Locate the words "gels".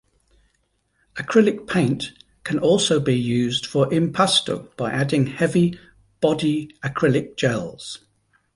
7.37-7.99